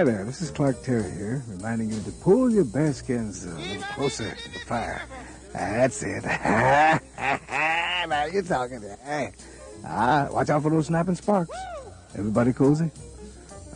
Hi 0.00 0.04
there, 0.04 0.24
this 0.24 0.40
is 0.40 0.50
Clark 0.50 0.82
Terry 0.82 1.10
here, 1.10 1.44
reminding 1.46 1.90
you 1.90 2.00
to 2.00 2.10
pull 2.10 2.50
your 2.50 2.64
bearskins 2.64 3.44
a 3.44 3.54
little 3.54 3.82
closer 3.82 4.34
to 4.34 4.52
the 4.54 4.58
fire. 4.60 5.02
That's 5.52 6.02
it. 6.02 6.24
now 8.08 8.24
you're 8.32 8.42
talking. 8.42 8.80
Hey, 9.04 9.32
ah, 9.84 10.26
watch 10.32 10.48
out 10.48 10.62
for 10.62 10.70
those 10.70 10.86
snapping 10.86 11.16
sparks. 11.16 11.54
Everybody 12.16 12.54
cozy? 12.54 12.90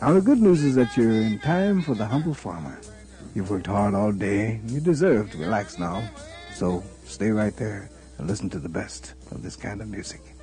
Now 0.01 0.13
the 0.13 0.21
good 0.21 0.41
news 0.41 0.63
is 0.63 0.73
that 0.73 0.97
you're 0.97 1.11
in 1.11 1.37
time 1.41 1.83
for 1.83 1.93
the 1.93 2.07
humble 2.07 2.33
farmer. 2.33 2.81
You've 3.35 3.51
worked 3.51 3.67
hard 3.67 3.93
all 3.93 4.11
day. 4.11 4.55
and 4.55 4.71
You 4.71 4.79
deserve 4.79 5.29
to 5.29 5.37
relax 5.37 5.77
now. 5.77 6.09
So 6.55 6.83
stay 7.03 7.29
right 7.29 7.55
there 7.55 7.87
and 8.17 8.27
listen 8.27 8.49
to 8.49 8.57
the 8.57 8.67
best 8.67 9.13
of 9.29 9.43
this 9.43 9.55
kind 9.55 9.79
of 9.79 9.89
music. 9.89 10.34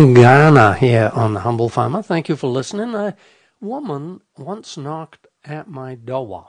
Ghana 0.00 0.76
here 0.76 1.10
on 1.12 1.34
Humble 1.34 1.68
Farmer. 1.68 2.00
Thank 2.00 2.30
you 2.30 2.36
for 2.36 2.46
listening. 2.46 2.94
A 2.94 3.14
woman 3.60 4.22
once 4.38 4.78
knocked 4.78 5.26
at 5.44 5.68
my 5.68 5.94
door. 5.94 6.48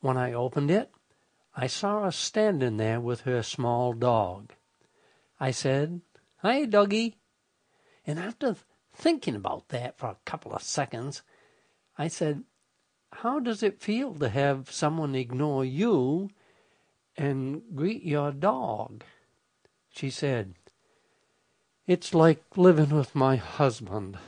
When 0.00 0.16
I 0.16 0.32
opened 0.32 0.70
it, 0.70 0.92
I 1.56 1.66
saw 1.66 2.04
her 2.04 2.12
standing 2.12 2.76
there 2.76 3.00
with 3.00 3.22
her 3.22 3.42
small 3.42 3.94
dog. 3.94 4.52
I 5.40 5.50
said, 5.50 6.02
Hi, 6.36 6.66
doggy. 6.66 7.16
And 8.06 8.20
after 8.20 8.54
thinking 8.94 9.34
about 9.34 9.70
that 9.70 9.98
for 9.98 10.10
a 10.10 10.18
couple 10.24 10.52
of 10.52 10.62
seconds, 10.62 11.22
I 11.98 12.06
said, 12.06 12.44
How 13.10 13.40
does 13.40 13.64
it 13.64 13.82
feel 13.82 14.14
to 14.14 14.28
have 14.28 14.70
someone 14.70 15.16
ignore 15.16 15.64
you 15.64 16.30
and 17.16 17.62
greet 17.74 18.04
your 18.04 18.30
dog? 18.30 19.02
She 19.90 20.10
said, 20.10 20.54
it's 21.86 22.14
like 22.14 22.42
living 22.56 22.90
with 22.90 23.14
my 23.14 23.36
husband. 23.36 24.18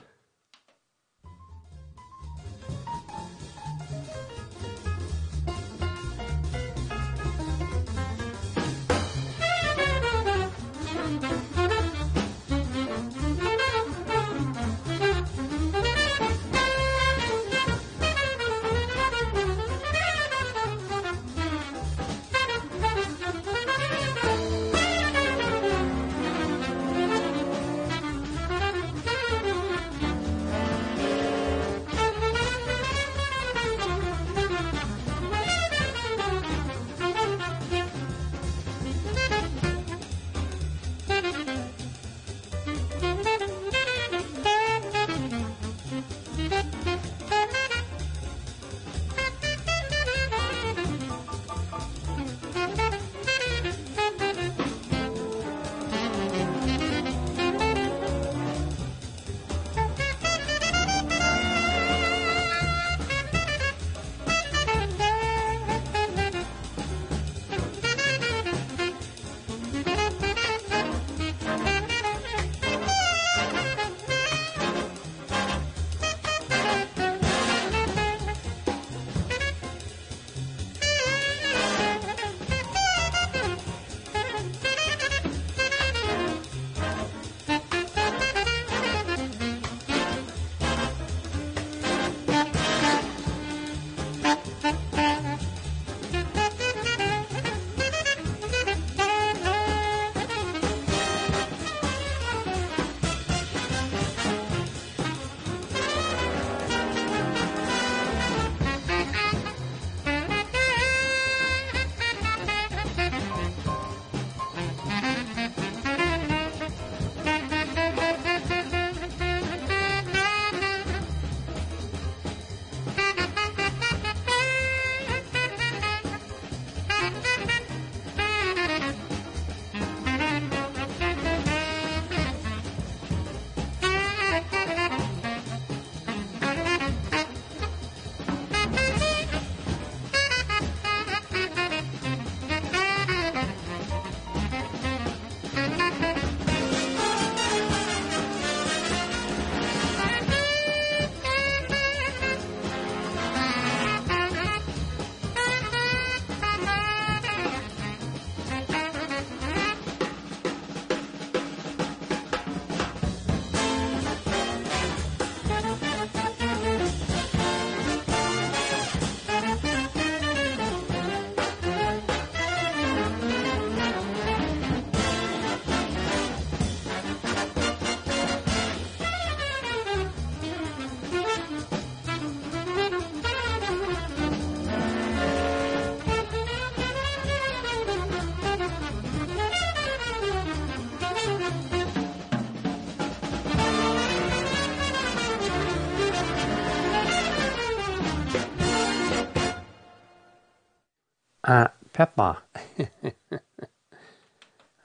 Art 201.99 202.15
Pepper. 202.15 202.37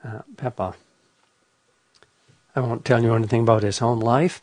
Art 0.04 0.36
Pepper. 0.36 0.74
I 2.56 2.60
won't 2.60 2.84
tell 2.84 3.04
you 3.04 3.14
anything 3.14 3.42
about 3.42 3.62
his 3.62 3.78
home 3.78 4.00
life, 4.00 4.42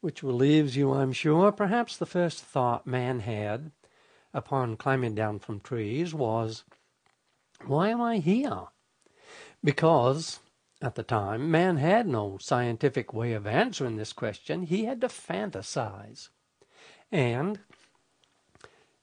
which 0.00 0.22
relieves 0.22 0.74
you, 0.74 0.92
I'm 0.92 1.12
sure. 1.12 1.52
Perhaps 1.52 1.98
the 1.98 2.06
first 2.06 2.42
thought 2.42 2.86
man 2.86 3.20
had 3.20 3.72
upon 4.32 4.78
climbing 4.78 5.14
down 5.14 5.38
from 5.38 5.60
trees 5.60 6.14
was, 6.14 6.64
Why 7.66 7.90
am 7.90 8.00
I 8.00 8.18
here? 8.18 8.68
Because 9.62 10.40
at 10.80 10.94
the 10.94 11.02
time, 11.02 11.50
man 11.50 11.76
had 11.76 12.08
no 12.08 12.38
scientific 12.40 13.12
way 13.12 13.34
of 13.34 13.46
answering 13.46 13.96
this 13.96 14.14
question. 14.14 14.62
He 14.62 14.86
had 14.86 15.02
to 15.02 15.08
fantasize. 15.08 16.30
And 17.12 17.60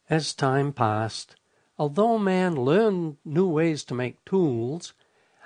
as 0.09 0.33
time 0.33 0.73
passed, 0.73 1.35
although 1.81 2.19
man 2.19 2.56
learned 2.56 3.18
new 3.25 3.48
ways 3.48 3.83
to 3.83 3.95
make 3.95 4.24
tools, 4.24 4.94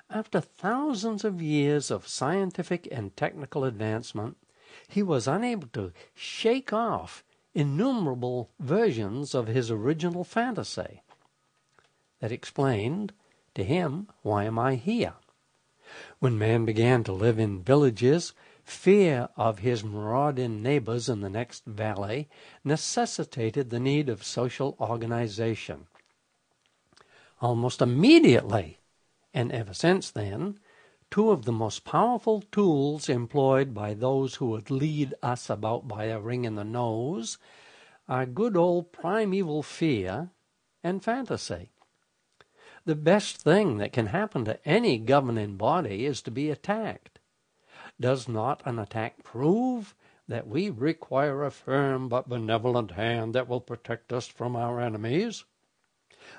after 0.09 0.41
thousands 0.41 1.23
of 1.23 1.41
years 1.41 1.89
of 1.89 2.09
scientific 2.09 2.89
and 2.91 3.15
technical 3.15 3.63
advancement, 3.63 4.35
he 4.89 5.01
was 5.01 5.29
unable 5.29 5.69
to 5.69 5.93
shake 6.13 6.73
off 6.73 7.23
innumerable 7.53 8.49
versions 8.59 9.33
of 9.33 9.47
his 9.47 9.71
original 9.71 10.25
fantasy. 10.25 11.01
That 12.19 12.33
explained 12.33 13.13
to 13.53 13.63
him, 13.63 14.09
why 14.21 14.43
am 14.43 14.59
I 14.59 14.75
here? 14.75 15.13
When 16.19 16.37
man 16.37 16.65
began 16.65 17.05
to 17.05 17.13
live 17.13 17.39
in 17.39 17.63
villages, 17.63 18.33
fear 18.65 19.29
of 19.37 19.59
his 19.59 19.85
marauding 19.85 20.61
neighbors 20.61 21.07
in 21.07 21.21
the 21.21 21.29
next 21.29 21.63
valley 21.63 22.27
necessitated 22.61 23.69
the 23.69 23.79
need 23.79 24.09
of 24.09 24.21
social 24.21 24.75
organization. 24.81 25.87
Almost 27.41 27.81
immediately, 27.81 28.79
and 29.33 29.51
ever 29.51 29.73
since 29.73 30.09
then, 30.09 30.57
two 31.11 31.31
of 31.31 31.43
the 31.43 31.51
most 31.51 31.83
powerful 31.83 32.41
tools 32.41 33.09
employed 33.09 33.73
by 33.73 33.93
those 33.93 34.35
who 34.35 34.47
would 34.47 34.71
lead 34.71 35.13
us 35.21 35.49
about 35.49 35.87
by 35.87 36.05
a 36.05 36.19
ring 36.19 36.45
in 36.45 36.55
the 36.55 36.63
nose 36.63 37.37
are 38.07 38.25
good 38.25 38.55
old 38.55 38.91
primeval 38.93 39.63
fear 39.63 40.31
and 40.83 41.03
fantasy. 41.03 41.71
The 42.85 42.95
best 42.95 43.37
thing 43.37 43.77
that 43.77 43.91
can 43.91 44.07
happen 44.07 44.45
to 44.45 44.65
any 44.67 44.97
governing 44.97 45.57
body 45.57 46.05
is 46.05 46.21
to 46.21 46.31
be 46.31 46.49
attacked. 46.49 47.19
Does 47.99 48.27
not 48.27 48.61
an 48.65 48.79
attack 48.79 49.23
prove 49.23 49.95
that 50.27 50.47
we 50.47 50.69
require 50.69 51.43
a 51.43 51.51
firm 51.51 52.07
but 52.07 52.29
benevolent 52.29 52.91
hand 52.91 53.35
that 53.35 53.47
will 53.47 53.61
protect 53.61 54.13
us 54.13 54.27
from 54.27 54.55
our 54.55 54.79
enemies? 54.79 55.43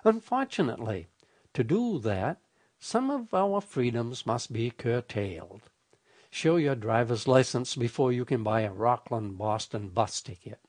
Unfortunately, 0.06 1.08
to 1.52 1.64
do 1.64 1.98
that, 1.98 2.40
some 2.78 3.10
of 3.10 3.34
our 3.34 3.60
freedoms 3.60 4.24
must 4.24 4.52
be 4.52 4.70
curtailed. 4.70 5.62
Show 6.30 6.54
your 6.54 6.76
driver's 6.76 7.26
license 7.26 7.74
before 7.74 8.12
you 8.12 8.24
can 8.24 8.44
buy 8.44 8.60
a 8.60 8.72
Rockland 8.72 9.36
Boston 9.36 9.88
bus 9.88 10.20
ticket. 10.20 10.60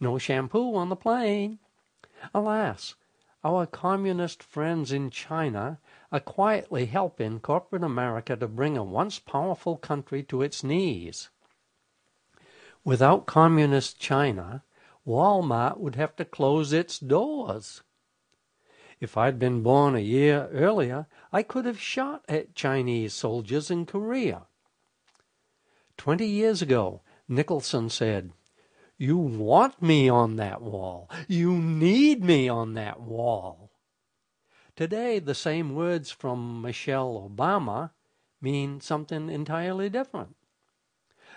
No 0.00 0.18
shampoo 0.18 0.74
on 0.74 0.88
the 0.88 0.96
plane. 0.96 1.60
Alas, 2.34 2.96
our 3.44 3.64
communist 3.64 4.42
friends 4.42 4.90
in 4.90 5.08
China 5.08 5.78
are 6.10 6.18
quietly 6.18 6.86
helping 6.86 7.38
corporate 7.38 7.84
America 7.84 8.34
to 8.34 8.48
bring 8.48 8.76
a 8.76 8.82
once 8.82 9.20
powerful 9.20 9.76
country 9.76 10.24
to 10.24 10.42
its 10.42 10.64
knees. 10.64 11.30
Without 12.84 13.24
communist 13.24 14.00
China, 14.00 14.64
Walmart 15.06 15.78
would 15.78 15.94
have 15.94 16.16
to 16.16 16.24
close 16.24 16.72
its 16.72 16.98
doors. 16.98 17.83
If 19.00 19.16
I'd 19.16 19.38
been 19.38 19.62
born 19.62 19.94
a 19.94 20.00
year 20.00 20.48
earlier, 20.52 21.06
I 21.32 21.42
could 21.42 21.64
have 21.64 21.80
shot 21.80 22.24
at 22.28 22.54
Chinese 22.54 23.12
soldiers 23.12 23.70
in 23.70 23.86
Korea. 23.86 24.42
Twenty 25.96 26.26
years 26.26 26.62
ago, 26.62 27.02
Nicholson 27.28 27.90
said, 27.90 28.32
you 28.96 29.18
want 29.18 29.82
me 29.82 30.08
on 30.08 30.36
that 30.36 30.62
wall. 30.62 31.10
You 31.26 31.52
need 31.58 32.24
me 32.24 32.48
on 32.48 32.74
that 32.74 33.00
wall. 33.00 33.70
Today, 34.76 35.18
the 35.18 35.34
same 35.34 35.74
words 35.74 36.10
from 36.10 36.62
Michelle 36.62 37.28
Obama 37.28 37.90
mean 38.40 38.80
something 38.80 39.30
entirely 39.30 39.88
different. 39.88 40.36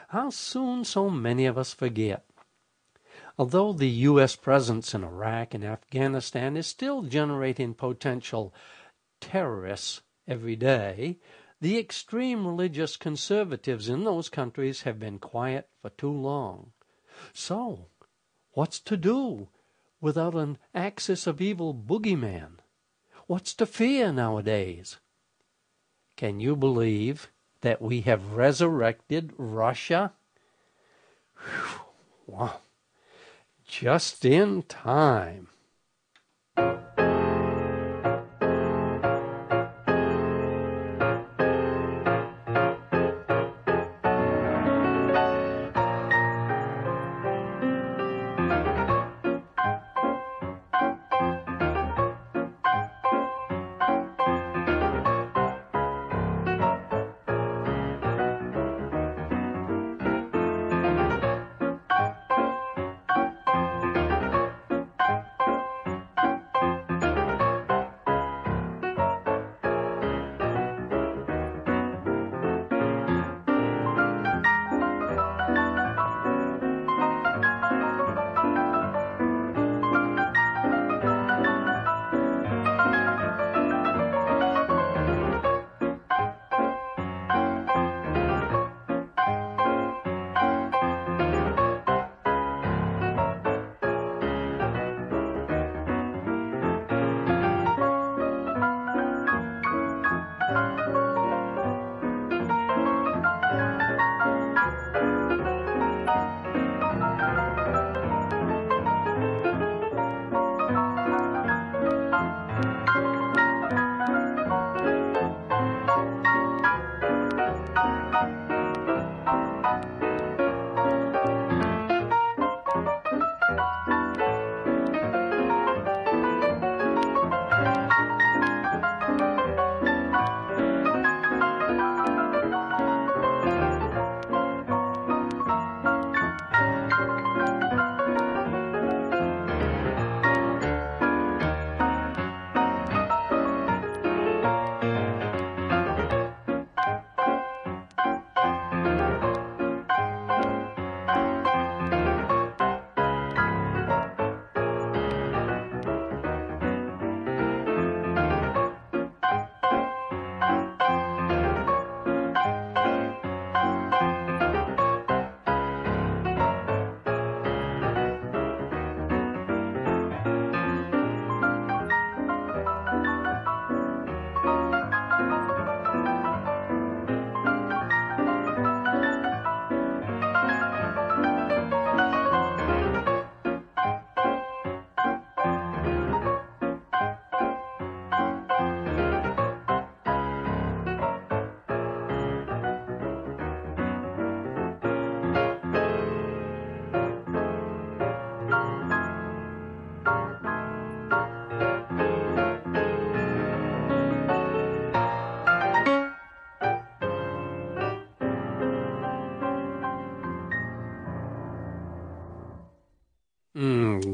How 0.09 0.29
soon 0.29 0.83
so 0.83 1.09
many 1.09 1.45
of 1.45 1.57
us 1.57 1.73
forget. 1.73 2.25
Although 3.39 3.73
the 3.73 3.89
U.S. 3.89 4.35
presence 4.35 4.95
in 4.95 5.03
Iraq 5.03 5.53
and 5.53 5.63
Afghanistan 5.63 6.57
is 6.57 6.65
still 6.65 7.03
generating 7.03 7.75
potential 7.75 8.51
terrorists 9.21 10.01
every 10.27 10.55
day, 10.55 11.19
the 11.61 11.77
extreme 11.77 12.47
religious 12.47 12.97
conservatives 12.97 13.89
in 13.89 14.03
those 14.03 14.29
countries 14.29 14.81
have 14.83 14.99
been 14.99 15.19
quiet 15.19 15.69
for 15.81 15.89
too 15.91 16.11
long. 16.11 16.71
So, 17.31 17.87
what's 18.53 18.79
to 18.81 18.97
do 18.97 19.49
without 20.01 20.33
an 20.33 20.57
axis 20.73 21.27
of 21.27 21.39
evil 21.39 21.75
boogeyman? 21.75 22.57
What's 23.27 23.53
to 23.55 23.65
fear 23.67 24.11
nowadays? 24.11 24.97
Can 26.15 26.39
you 26.39 26.55
believe 26.55 27.29
that 27.61 27.81
we 27.81 28.01
have 28.01 28.33
resurrected 28.33 29.33
Russia? 29.37 30.13
Whew, 31.35 31.81
wow. 32.25 32.61
Just 33.67 34.23
in 34.25 34.63
time. 34.63 35.49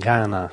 Ghana. 0.04 0.52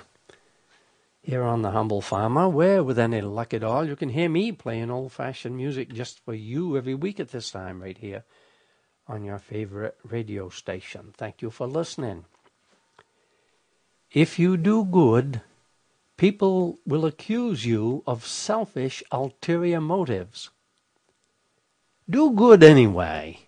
Here 1.23 1.42
on 1.42 1.62
The 1.62 1.73
Humble 1.73 2.00
Farmer, 2.00 2.49
where 2.49 2.85
with 2.85 3.00
any 3.00 3.21
luck 3.21 3.52
at 3.52 3.64
all, 3.64 3.85
you 3.85 3.97
can 3.97 4.11
hear 4.11 4.28
me 4.28 4.52
playing 4.52 4.92
old 4.92 5.11
fashioned 5.11 5.57
music 5.57 5.92
just 5.92 6.21
for 6.21 6.35
you 6.35 6.76
every 6.76 6.95
week 6.95 7.19
at 7.19 7.33
this 7.33 7.50
time, 7.50 7.83
right 7.83 7.99
here 7.99 8.23
on 9.09 9.25
your 9.25 9.40
favorite 9.40 9.99
radio 10.09 10.50
station. 10.50 11.12
Thank 11.16 11.42
you 11.42 11.50
for 11.50 11.66
listening. 11.66 12.26
If 14.12 14.38
you 14.38 14.57
do 14.57 14.85
good, 14.85 15.40
people 16.16 16.78
will 16.87 17.04
accuse 17.04 17.66
you 17.66 18.04
of 18.07 18.25
selfish, 18.25 19.02
ulterior 19.11 19.80
motives. 19.80 20.50
Do 22.09 22.30
good 22.30 22.62
anyway. 22.62 23.40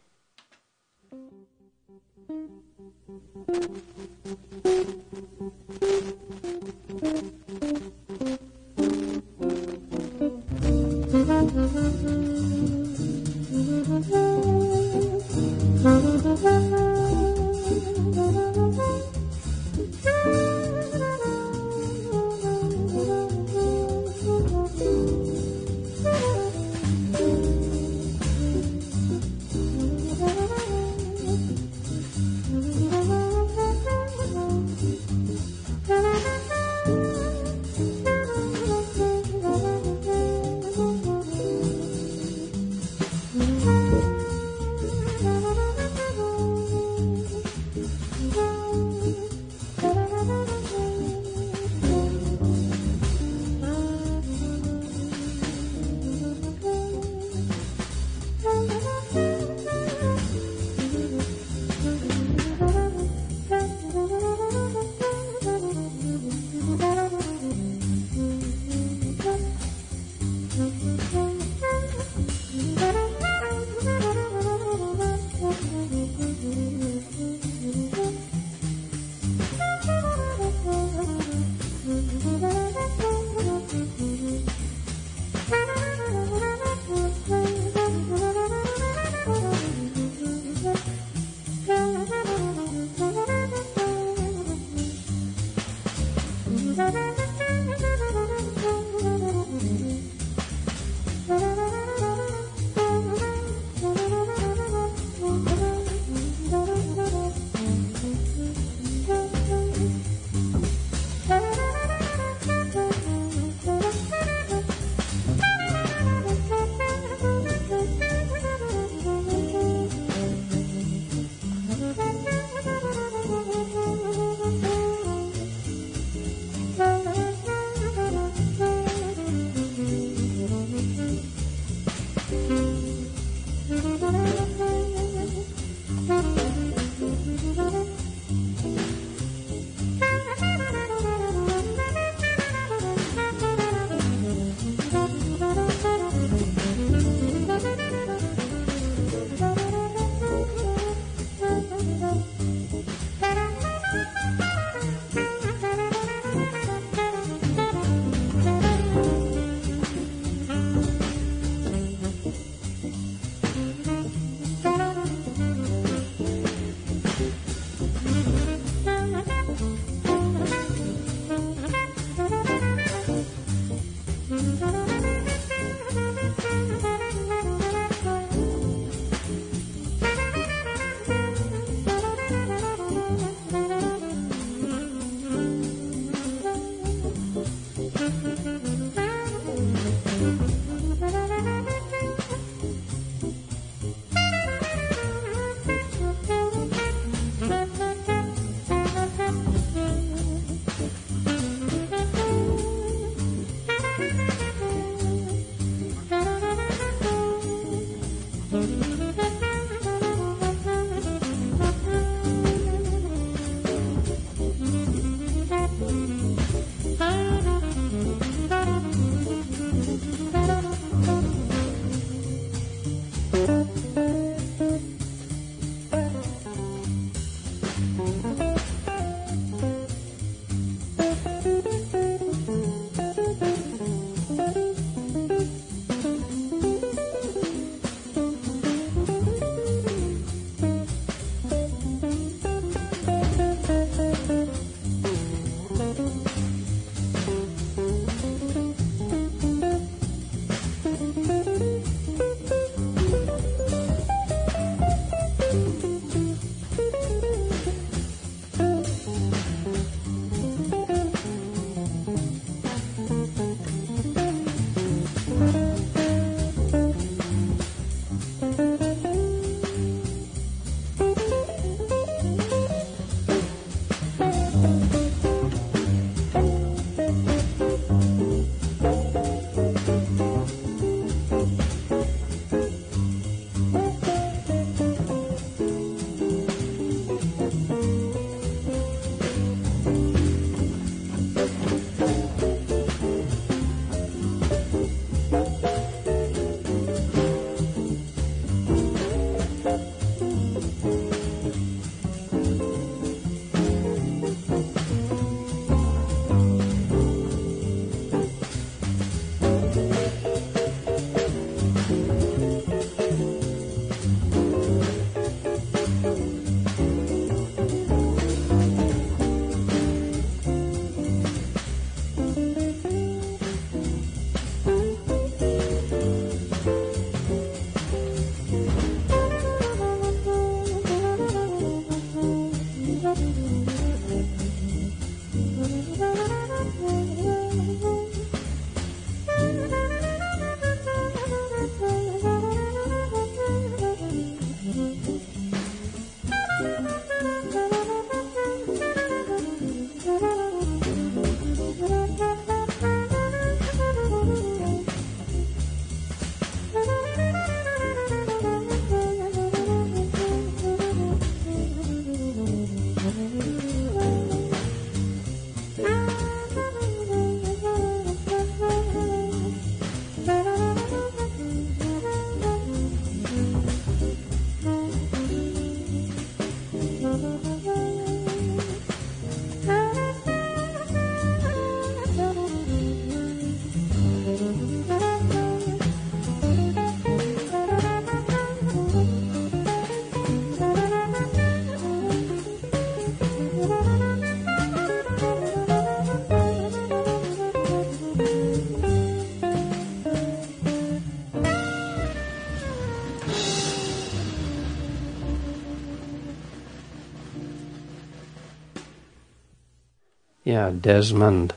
Yeah, 410.52 410.68
Desmond. 410.68 411.54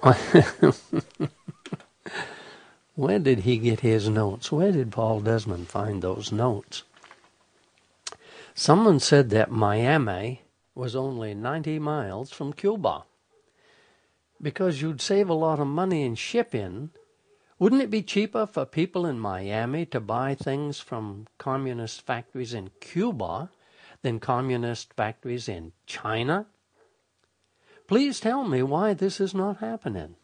Where 2.94 3.18
did 3.18 3.40
he 3.40 3.58
get 3.58 3.80
his 3.80 4.08
notes? 4.08 4.52
Where 4.52 4.70
did 4.70 4.92
Paul 4.92 5.18
Desmond 5.18 5.66
find 5.66 6.00
those 6.00 6.30
notes? 6.30 6.84
Someone 8.54 9.00
said 9.00 9.30
that 9.30 9.50
Miami 9.50 10.42
was 10.76 10.94
only 10.94 11.34
90 11.34 11.80
miles 11.80 12.30
from 12.30 12.52
Cuba. 12.52 13.02
Because 14.40 14.80
you'd 14.80 15.00
save 15.00 15.28
a 15.28 15.34
lot 15.34 15.58
of 15.58 15.66
money 15.66 16.04
in 16.04 16.14
shipping, 16.14 16.90
wouldn't 17.58 17.82
it 17.82 17.90
be 17.90 18.02
cheaper 18.02 18.46
for 18.46 18.64
people 18.64 19.04
in 19.06 19.18
Miami 19.18 19.86
to 19.86 19.98
buy 19.98 20.36
things 20.36 20.78
from 20.78 21.26
communist 21.36 22.06
factories 22.06 22.54
in 22.54 22.70
Cuba 22.78 23.50
than 24.02 24.20
communist 24.20 24.94
factories 24.94 25.48
in 25.48 25.72
China? 25.84 26.46
Please 27.92 28.20
tell 28.20 28.44
me 28.48 28.62
why 28.62 28.94
this 28.94 29.20
is 29.20 29.34
not 29.34 29.58
happening. 29.58 30.16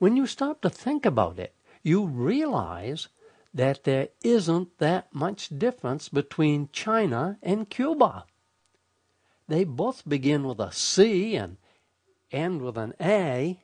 When 0.00 0.16
you 0.16 0.26
stop 0.26 0.60
to 0.62 0.68
think 0.68 1.06
about 1.06 1.38
it, 1.38 1.54
you 1.84 2.04
realize 2.04 3.06
that 3.54 3.84
there 3.84 4.08
isn't 4.24 4.78
that 4.78 5.14
much 5.14 5.56
difference 5.56 6.08
between 6.08 6.70
China 6.72 7.38
and 7.44 7.70
Cuba. 7.70 8.24
They 9.46 9.62
both 9.62 10.02
begin 10.08 10.42
with 10.42 10.58
a 10.58 10.72
C 10.72 11.36
and 11.36 11.58
end 12.32 12.60
with 12.60 12.76
an 12.76 12.94
A. 13.00 13.60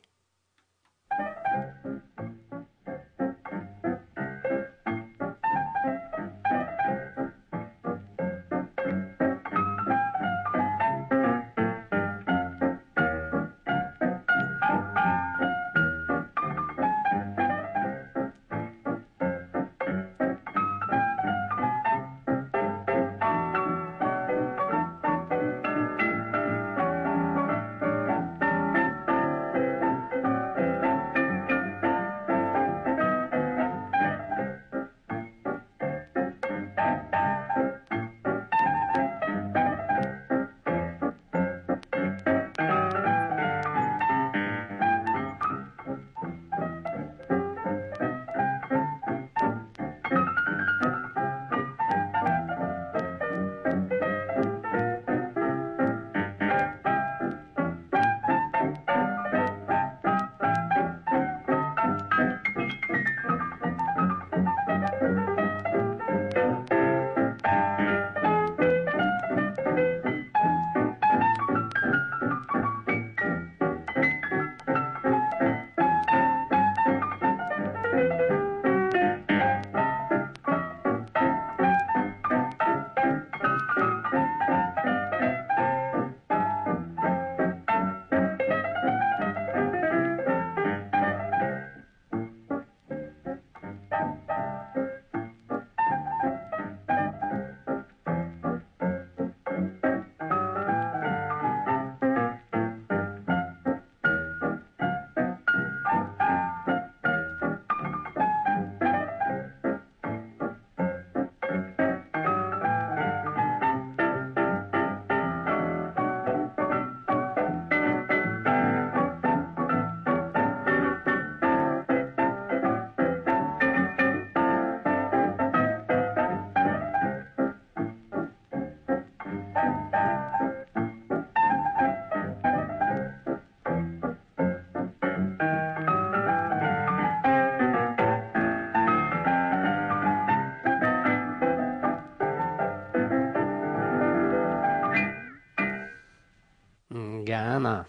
Guyana. 147.63 147.87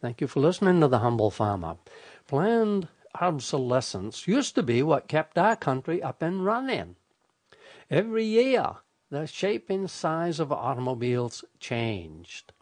Thank 0.00 0.20
you 0.20 0.26
for 0.26 0.40
listening 0.40 0.80
to 0.80 0.88
The 0.88 0.98
Humble 0.98 1.30
Farmer. 1.30 1.76
Planned 2.26 2.88
obsolescence 3.20 4.26
used 4.26 4.56
to 4.56 4.62
be 4.62 4.82
what 4.82 5.06
kept 5.06 5.38
our 5.38 5.54
country 5.54 6.02
up 6.02 6.20
and 6.20 6.44
running. 6.44 6.96
Every 7.88 8.24
year, 8.24 8.78
the 9.08 9.26
shape 9.28 9.70
and 9.70 9.88
size 9.88 10.40
of 10.40 10.50
automobiles 10.50 11.44
changed. 11.60 12.52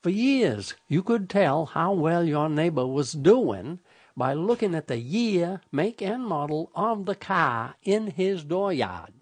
For 0.00 0.08
years, 0.08 0.74
you 0.88 1.02
could 1.02 1.28
tell 1.28 1.66
how 1.66 1.92
well 1.92 2.24
your 2.24 2.48
neighbor 2.48 2.86
was 2.86 3.12
doing 3.12 3.80
by 4.16 4.32
looking 4.32 4.74
at 4.74 4.88
the 4.88 4.98
year, 4.98 5.60
make, 5.70 6.00
and 6.00 6.24
model 6.24 6.70
of 6.74 7.04
the 7.04 7.14
car 7.14 7.74
in 7.82 8.06
his 8.12 8.44
dooryard. 8.44 9.12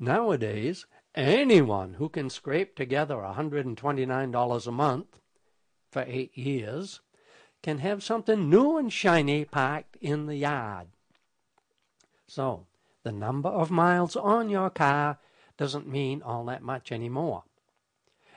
Nowadays, 0.00 0.86
anyone 1.16 1.94
who 1.94 2.08
can 2.08 2.28
scrape 2.30 2.76
together 2.76 3.16
$129 3.16 4.66
a 4.66 4.70
month 4.70 5.20
for 5.90 6.04
eight 6.06 6.36
years 6.36 7.00
can 7.62 7.78
have 7.78 8.02
something 8.02 8.50
new 8.50 8.76
and 8.76 8.92
shiny 8.92 9.44
parked 9.44 9.96
in 9.96 10.26
the 10.26 10.36
yard. 10.36 10.88
So, 12.28 12.66
the 13.02 13.12
number 13.12 13.48
of 13.48 13.70
miles 13.70 14.16
on 14.16 14.50
your 14.50 14.70
car 14.70 15.18
doesn't 15.56 15.88
mean 15.88 16.22
all 16.22 16.44
that 16.46 16.62
much 16.62 16.92
anymore. 16.92 17.44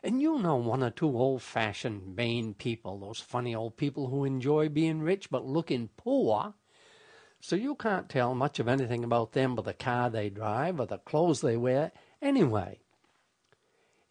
And 0.01 0.21
you 0.21 0.39
know 0.39 0.55
one 0.55 0.81
or 0.81 0.91
two 0.91 1.17
old 1.17 1.41
fashioned 1.41 2.15
Maine 2.15 2.53
people, 2.53 2.99
those 2.99 3.19
funny 3.19 3.53
old 3.53 3.75
people 3.75 4.07
who 4.07 4.23
enjoy 4.23 4.69
being 4.69 5.01
rich 5.01 5.29
but 5.29 5.45
looking 5.45 5.89
poor. 5.97 6.53
So 7.41 7.55
you 7.55 7.75
can't 7.75 8.07
tell 8.07 8.33
much 8.35 8.59
of 8.59 8.67
anything 8.67 9.03
about 9.03 9.33
them 9.33 9.55
but 9.55 9.65
the 9.65 9.73
car 9.73 10.09
they 10.09 10.29
drive 10.29 10.79
or 10.79 10.85
the 10.85 10.99
clothes 10.99 11.41
they 11.41 11.57
wear 11.57 11.91
anyway. 12.21 12.79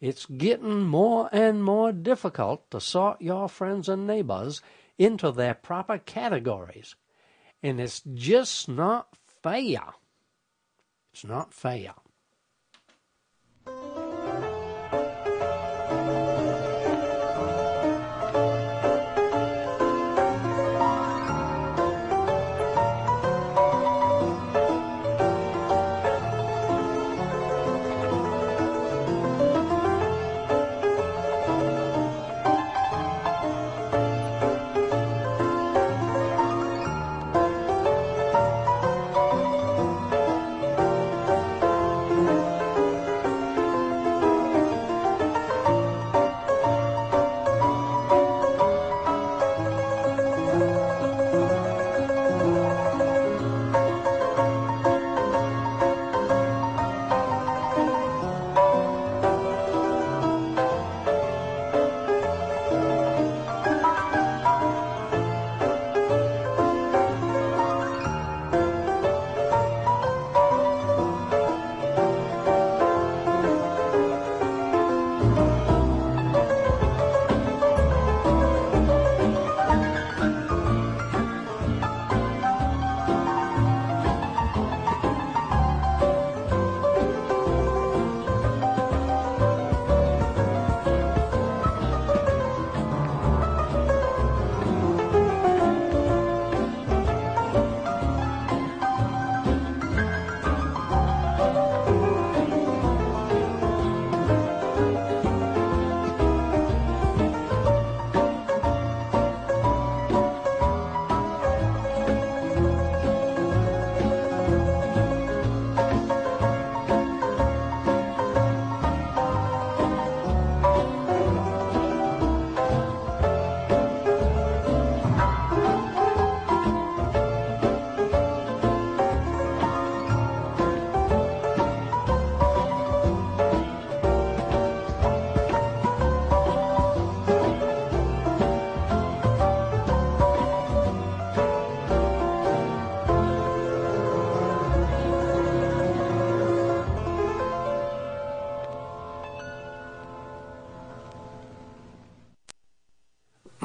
It's 0.01 0.25
getting 0.25 0.83
more 0.83 1.29
and 1.31 1.63
more 1.63 1.91
difficult 1.91 2.71
to 2.71 2.79
sort 2.79 3.21
your 3.21 3.49
friends 3.49 3.89
and 3.89 4.07
neighbors 4.07 4.61
into 4.97 5.31
their 5.31 5.53
proper 5.53 5.97
categories. 5.97 6.95
And 7.61 7.81
it's 7.81 8.01
just 8.13 8.69
not 8.69 9.07
fair. 9.43 9.81
It's 11.11 11.25
not 11.25 11.53
fair. 11.53 11.93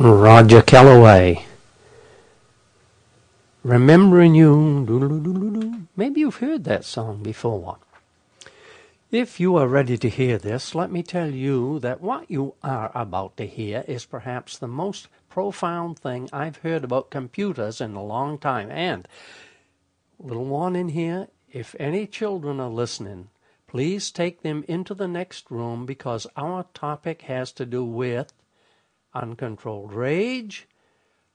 Roger 0.05 0.61
Kellaway. 0.61 1.47
Remembering 3.63 4.35
You. 4.35 5.89
Maybe 5.97 6.21
you've 6.21 6.37
heard 6.37 6.65
that 6.65 6.85
song 6.85 7.23
before. 7.23 7.79
If 9.11 9.41
you 9.41 9.57
are 9.57 9.67
ready 9.67 9.97
to 9.97 10.11
hear 10.11 10.37
this, 10.37 10.75
let 10.75 10.93
me 10.93 11.03
tell 11.03 11.31
you 11.31 11.79
that 11.79 12.03
what 12.03 12.31
you 12.31 12.55
are 12.63 12.93
about 12.95 13.39
to 13.39 13.47
hear 13.47 13.83
is 13.89 14.05
perhaps 14.05 14.59
the 14.59 14.69
most 14.69 15.09
profound 15.31 15.99
thing 15.99 16.29
I've 16.35 16.59
heard 16.59 16.85
about 16.85 17.09
computers 17.09 17.81
in 17.81 17.95
a 17.95 18.05
long 18.05 18.37
time. 18.37 18.71
And, 18.71 19.09
little 20.19 20.45
warning 20.45 20.91
here, 20.91 21.29
if 21.51 21.75
any 21.81 22.07
children 22.07 22.61
are 22.61 22.69
listening, 22.69 23.31
please 23.67 24.11
take 24.11 24.43
them 24.43 24.67
into 24.69 24.93
the 24.93 25.09
next 25.09 25.51
room 25.51 25.87
because 25.87 26.27
our 26.37 26.67
topic 26.75 27.23
has 27.23 27.53
to 27.53 27.65
do 27.65 27.83
with 27.83 28.35
uncontrolled 29.15 29.93
rage, 29.93 30.67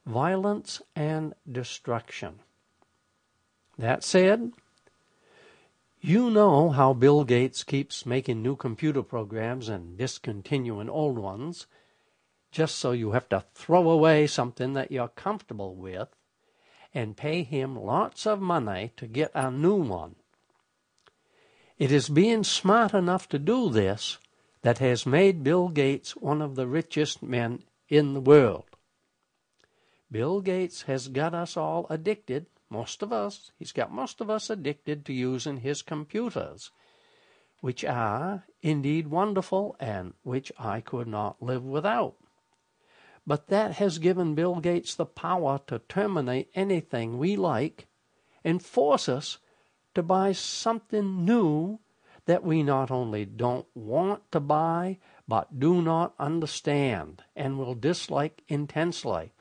violence, 0.05 0.81
and 0.95 1.33
destruction. 1.49 2.39
That 3.77 4.03
said, 4.03 4.51
you 6.01 6.29
know 6.29 6.69
how 6.69 6.93
Bill 6.93 7.23
Gates 7.23 7.63
keeps 7.63 8.05
making 8.05 8.41
new 8.41 8.55
computer 8.55 9.03
programs 9.03 9.67
and 9.67 9.97
discontinuing 9.97 10.89
old 10.89 11.17
ones 11.17 11.67
just 12.51 12.75
so 12.75 12.91
you 12.91 13.11
have 13.11 13.29
to 13.29 13.43
throw 13.53 13.89
away 13.89 14.25
something 14.27 14.73
that 14.73 14.91
you're 14.91 15.09
comfortable 15.09 15.75
with 15.75 16.09
and 16.93 17.17
pay 17.17 17.43
him 17.43 17.75
lots 17.75 18.25
of 18.25 18.41
money 18.41 18.91
to 18.97 19.07
get 19.07 19.31
a 19.35 19.51
new 19.51 19.75
one. 19.75 20.15
It 21.77 21.91
is 21.91 22.09
being 22.09 22.43
smart 22.43 22.93
enough 22.93 23.29
to 23.29 23.39
do 23.39 23.69
this 23.69 24.17
that 24.61 24.79
has 24.79 25.05
made 25.05 25.43
Bill 25.43 25.69
Gates 25.69 26.15
one 26.15 26.41
of 26.41 26.55
the 26.55 26.67
richest 26.67 27.21
men 27.21 27.63
in 27.89 28.13
the 28.13 28.21
world. 28.21 28.65
Bill 30.11 30.41
Gates 30.41 30.83
has 30.83 31.07
got 31.07 31.33
us 31.33 31.57
all 31.57 31.85
addicted 31.89 32.45
most 32.69 33.01
of 33.01 33.11
us, 33.11 33.51
he's 33.57 33.71
got 33.71 33.91
most 33.91 34.21
of 34.21 34.29
us 34.29 34.49
addicted 34.49 35.03
to 35.05 35.13
using 35.13 35.57
his 35.57 35.81
computers, 35.81 36.69
which 37.61 37.83
are 37.83 38.45
indeed 38.61 39.07
wonderful 39.07 39.75
and 39.79 40.13
which 40.21 40.51
I 40.59 40.79
could 40.79 41.07
not 41.07 41.41
live 41.41 41.63
without. 41.63 42.15
But 43.25 43.47
that 43.47 43.75
has 43.75 43.97
given 43.97 44.35
Bill 44.35 44.59
Gates 44.59 44.93
the 44.93 45.05
power 45.05 45.59
to 45.67 45.79
terminate 45.79 46.51
anything 46.53 47.17
we 47.17 47.35
like 47.35 47.87
and 48.43 48.63
force 48.63 49.09
us 49.09 49.39
to 49.95 50.03
buy 50.03 50.31
something 50.31 51.25
new 51.25 51.79
that 52.25 52.43
we 52.43 52.61
not 52.61 52.91
only 52.91 53.25
don't 53.25 53.65
want 53.73 54.31
to 54.31 54.39
buy, 54.39 54.99
but 55.29 55.59
do 55.59 55.79
not 55.79 56.15
understand 56.17 57.21
and 57.35 57.59
will 57.59 57.75
dislike 57.75 58.41
intensely. 58.47 59.31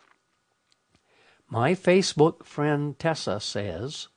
My 1.49 1.75
Facebook 1.75 2.45
friend 2.45 2.99
Tessa 2.99 3.41
says 3.41 4.09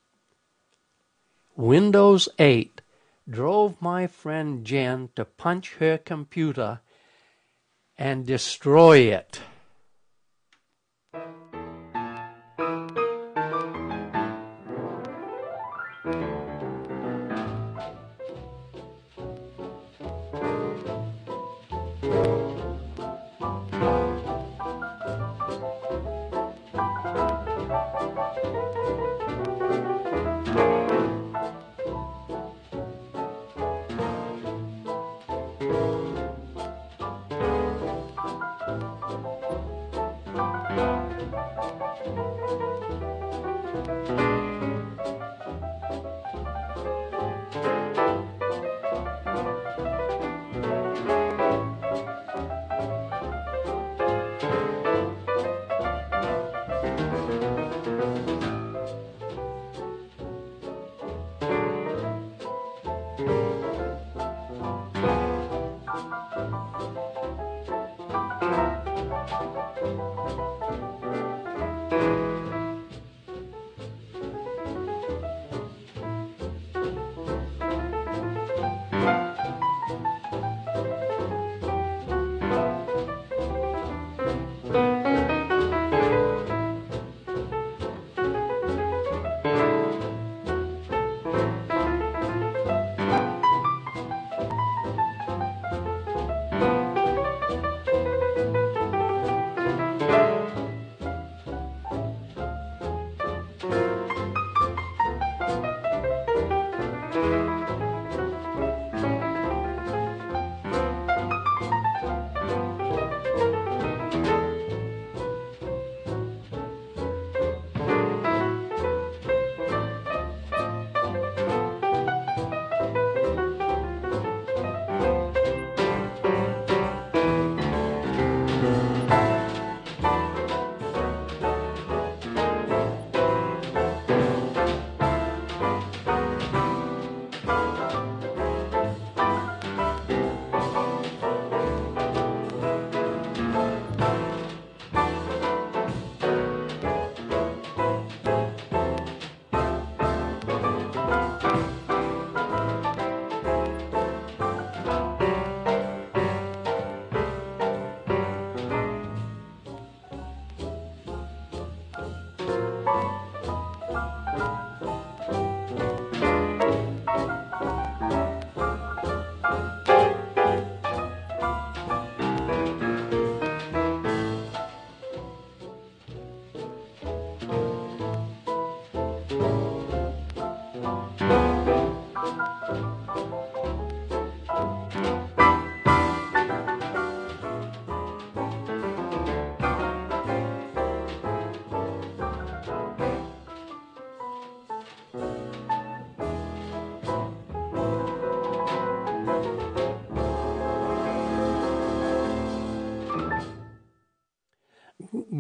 Windows 1.56 2.28
8 2.38 2.82
drove 3.30 3.82
my 3.82 4.06
friend 4.06 4.66
Jen 4.66 5.12
to 5.16 5.24
punch 5.24 5.76
her 5.76 5.98
computer 5.98 6.82
and 7.98 8.26
destroy 8.26 8.98
it. 8.98 9.40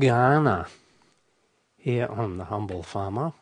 Ghana 0.01 0.65
here 1.77 2.07
on 2.07 2.37
The 2.37 2.45
Humble 2.45 2.81
Farmer, 2.81 3.33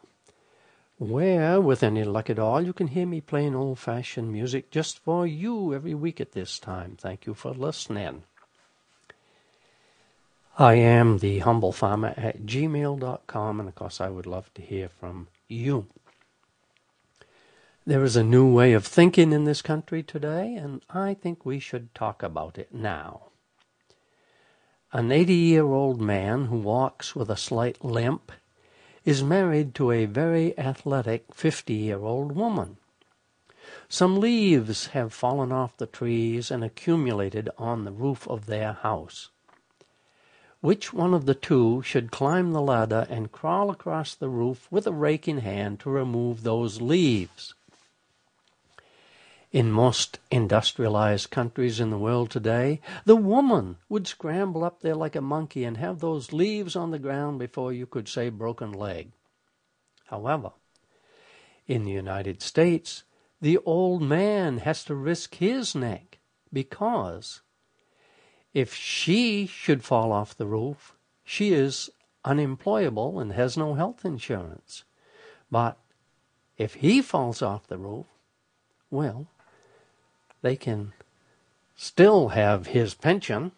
where, 0.97 1.61
with 1.61 1.81
any 1.81 2.03
luck 2.03 2.29
at 2.29 2.37
all, 2.37 2.61
you 2.61 2.73
can 2.73 2.87
hear 2.87 3.05
me 3.05 3.21
playing 3.21 3.55
old 3.55 3.79
fashioned 3.79 4.33
music 4.33 4.69
just 4.69 4.99
for 4.99 5.25
you 5.25 5.73
every 5.73 5.93
week 5.93 6.19
at 6.19 6.33
this 6.33 6.59
time. 6.59 6.97
Thank 6.99 7.25
you 7.25 7.33
for 7.33 7.51
listening. 7.51 8.23
I 10.57 10.73
am 10.73 11.19
the 11.19 11.39
humble 11.39 11.71
farmer 11.71 12.13
at 12.17 12.41
gmail.com, 12.41 13.59
and 13.61 13.69
of 13.69 13.75
course, 13.75 14.01
I 14.01 14.09
would 14.09 14.25
love 14.25 14.53
to 14.55 14.61
hear 14.61 14.89
from 14.89 15.29
you. 15.47 15.85
There 17.85 18.03
is 18.03 18.17
a 18.17 18.23
new 18.23 18.53
way 18.53 18.73
of 18.73 18.85
thinking 18.85 19.31
in 19.31 19.45
this 19.45 19.61
country 19.61 20.03
today, 20.03 20.55
and 20.55 20.81
I 20.89 21.13
think 21.13 21.45
we 21.45 21.59
should 21.59 21.95
talk 21.95 22.21
about 22.21 22.57
it 22.57 22.73
now. 22.73 23.28
An 24.91 25.11
80 25.11 25.35
year 25.35 25.65
old 25.65 26.01
man 26.01 26.45
who 26.45 26.57
walks 26.57 27.15
with 27.15 27.29
a 27.29 27.37
slight 27.37 27.85
limp 27.85 28.31
is 29.05 29.21
married 29.21 29.75
to 29.75 29.91
a 29.91 30.05
very 30.05 30.57
athletic 30.57 31.25
50 31.31 31.75
year 31.75 31.99
old 31.99 32.31
woman. 32.31 32.77
Some 33.87 34.19
leaves 34.19 34.87
have 34.87 35.13
fallen 35.13 35.51
off 35.51 35.77
the 35.77 35.85
trees 35.85 36.49
and 36.49 36.63
accumulated 36.63 37.51
on 37.59 37.85
the 37.85 37.91
roof 37.91 38.27
of 38.27 38.47
their 38.47 38.73
house. 38.73 39.29
Which 40.59 40.91
one 40.91 41.13
of 41.13 41.27
the 41.27 41.35
two 41.35 41.83
should 41.83 42.09
climb 42.09 42.51
the 42.51 42.61
ladder 42.61 43.05
and 43.11 43.31
crawl 43.31 43.69
across 43.69 44.15
the 44.15 44.27
roof 44.29 44.67
with 44.71 44.87
a 44.87 44.91
rake 44.91 45.27
in 45.27 45.37
hand 45.37 45.79
to 45.81 45.91
remove 45.91 46.41
those 46.41 46.81
leaves? 46.81 47.53
In 49.51 49.71
most 49.71 50.19
industrialized 50.29 51.31
countries 51.31 51.79
in 51.79 51.89
the 51.89 51.97
world 51.97 52.29
today, 52.29 52.81
the 53.05 53.15
woman 53.15 53.77
would 53.89 54.05
scramble 54.05 54.63
up 54.63 54.81
there 54.81 54.93
like 54.93 55.15
a 55.15 55.21
monkey 55.21 55.63
and 55.63 55.75
have 55.77 55.99
those 55.99 56.31
leaves 56.31 56.75
on 56.75 56.91
the 56.91 56.99
ground 56.99 57.39
before 57.39 57.73
you 57.73 57.87
could 57.87 58.07
say 58.07 58.29
broken 58.29 58.71
leg. 58.71 59.11
However, 60.05 60.51
in 61.65 61.83
the 61.83 61.91
United 61.91 62.43
States, 62.43 63.03
the 63.41 63.57
old 63.65 64.03
man 64.03 64.59
has 64.59 64.83
to 64.83 64.93
risk 64.93 65.35
his 65.35 65.73
neck 65.73 66.19
because 66.53 67.41
if 68.53 68.75
she 68.75 69.47
should 69.47 69.83
fall 69.83 70.11
off 70.11 70.37
the 70.37 70.47
roof, 70.47 70.95
she 71.23 71.53
is 71.53 71.89
unemployable 72.23 73.19
and 73.19 73.33
has 73.33 73.57
no 73.57 73.73
health 73.73 74.05
insurance. 74.05 74.83
But 75.49 75.79
if 76.55 76.75
he 76.75 77.01
falls 77.01 77.41
off 77.41 77.65
the 77.65 77.79
roof, 77.79 78.05
well, 78.91 79.27
they 80.41 80.55
can 80.55 80.93
still 81.75 82.29
have 82.29 82.67
his 82.67 82.93
pension. 82.93 83.51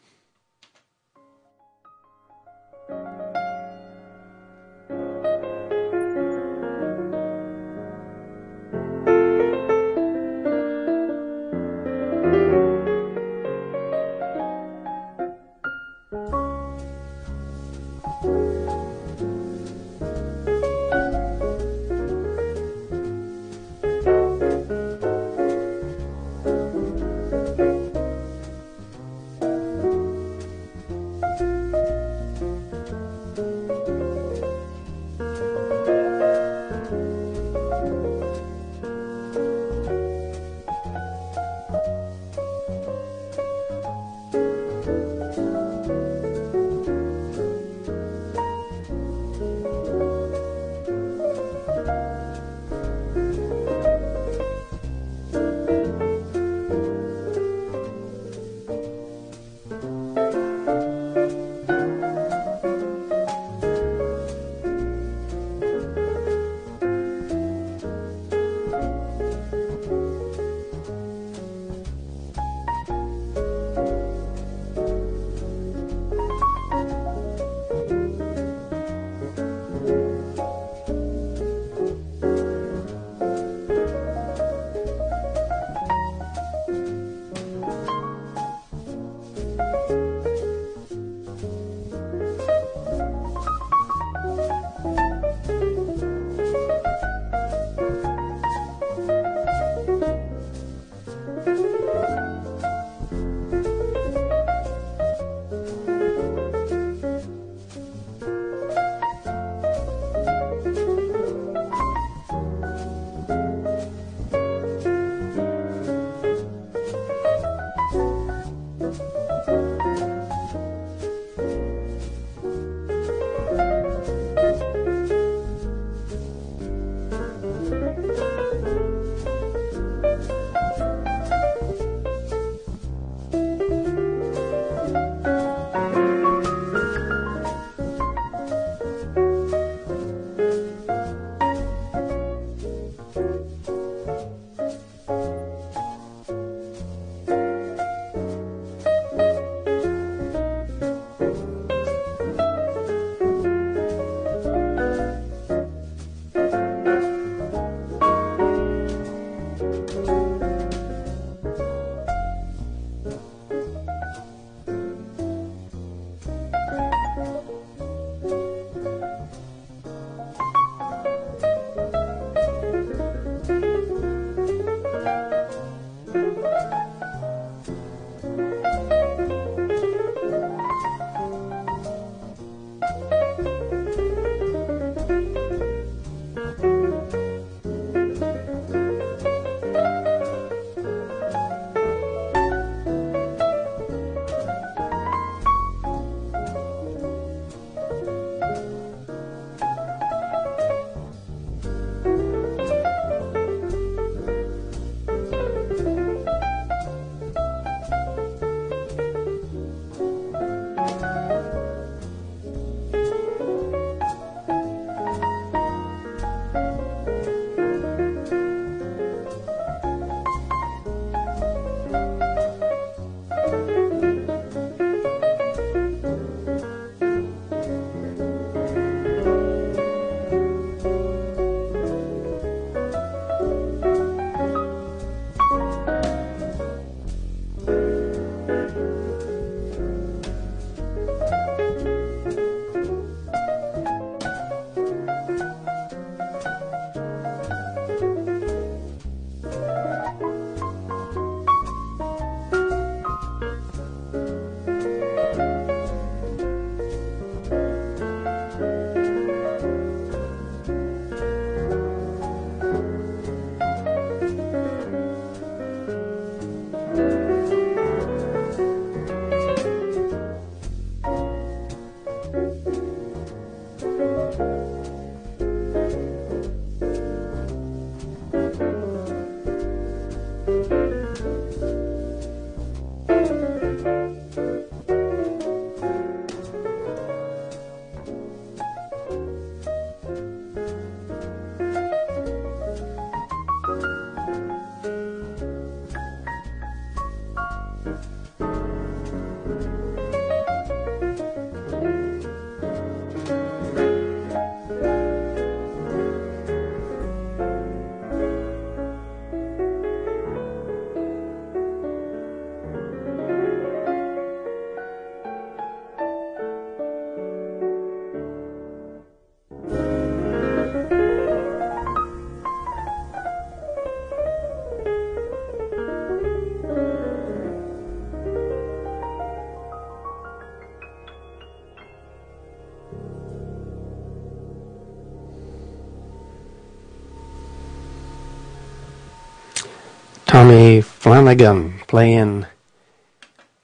Tommy 340.41 340.81
Flanagan 340.81 341.81
playing 341.87 342.47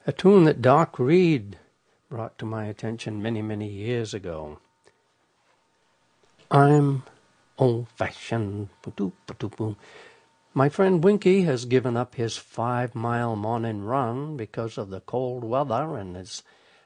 a 0.05 0.11
tune 0.11 0.43
that 0.43 0.61
Doc 0.61 0.99
Reed 0.99 1.57
brought 2.07 2.37
to 2.37 2.45
my 2.45 2.65
attention 2.65 3.19
many, 3.19 3.41
many 3.41 3.67
years 3.67 4.13
ago. 4.13 4.59
I'm 6.51 7.01
old 7.57 7.89
fashioned. 7.89 8.69
My 10.53 10.69
friend 10.69 11.03
Winky 11.03 11.41
has 11.45 11.65
given 11.65 11.97
up 11.97 12.13
his 12.13 12.37
five 12.37 12.93
mile 12.93 13.35
morning 13.35 13.83
run 13.83 14.37
because 14.37 14.77
of 14.77 14.91
the 14.91 15.01
cold 15.01 15.43
weather 15.43 15.97
and 15.97 16.15
is 16.15 16.43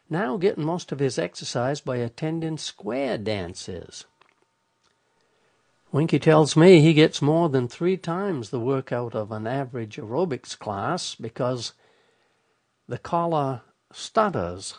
now 0.10 0.38
getting 0.38 0.64
most 0.64 0.94
of 0.94 1.00
his 1.00 1.20
exercise 1.20 1.82
by 1.82 1.98
attending 1.98 2.58
square 2.58 3.18
dances. 3.18 4.06
Winky 5.94 6.20
tells 6.20 6.56
me 6.56 6.80
he 6.80 6.94
gets 6.94 7.22
more 7.22 7.50
than 7.50 7.68
three 7.68 7.98
times 7.98 8.50
the 8.50 8.62
workout 8.62 9.14
of 9.14 9.30
an 9.30 9.46
average 9.46 9.98
aerobics 9.98 10.58
class 10.58 11.16
because 11.16 11.74
the 12.88 12.98
caller 12.98 13.62
stutters. 13.92 14.76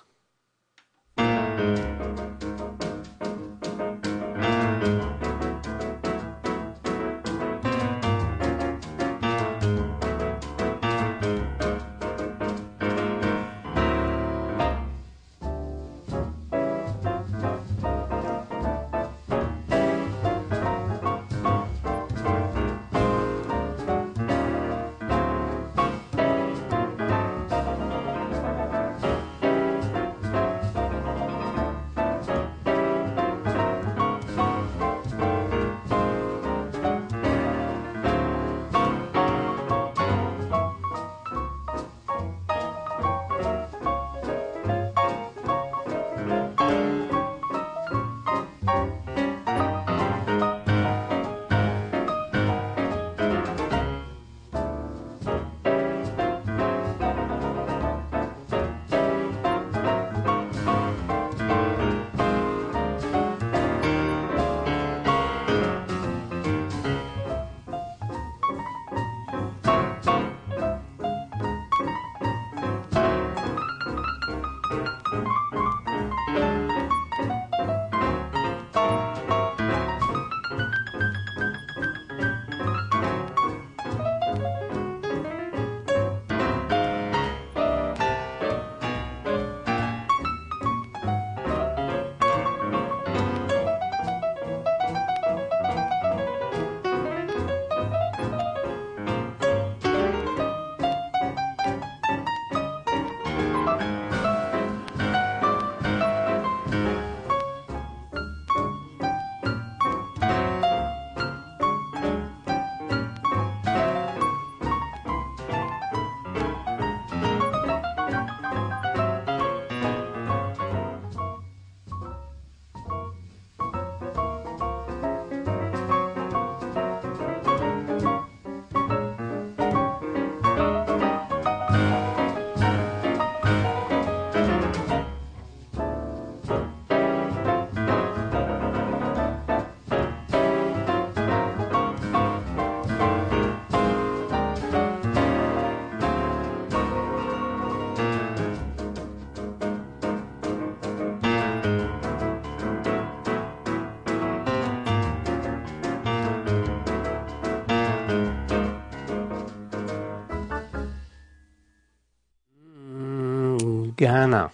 Ghana, 164.02 164.50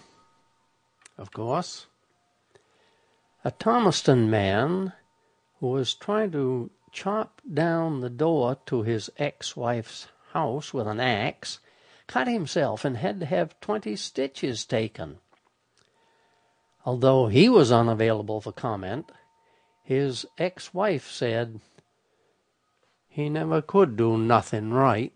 of 1.17 1.31
course. 1.31 1.87
A 3.43 3.49
Thomaston 3.49 4.29
man 4.29 4.93
who 5.59 5.69
was 5.69 5.95
trying 5.95 6.31
to 6.33 6.69
chop 6.91 7.41
down 7.51 8.01
the 8.01 8.11
door 8.11 8.59
to 8.67 8.83
his 8.83 9.09
ex 9.17 9.57
wife's 9.57 10.07
house 10.33 10.71
with 10.71 10.85
an 10.85 10.99
axe 10.99 11.61
cut 12.05 12.27
himself 12.27 12.85
and 12.85 12.97
had 12.97 13.19
to 13.21 13.25
have 13.25 13.59
20 13.59 13.95
stitches 13.95 14.65
taken. 14.65 15.17
Although 16.85 17.25
he 17.25 17.49
was 17.49 17.71
unavailable 17.71 18.41
for 18.41 18.51
comment, 18.51 19.11
his 19.81 20.27
ex 20.37 20.75
wife 20.75 21.09
said 21.09 21.59
he 23.07 23.29
never 23.29 23.63
could 23.63 23.97
do 23.97 24.15
nothing 24.15 24.73
right. 24.73 25.11